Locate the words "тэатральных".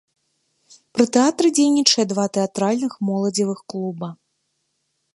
2.39-2.93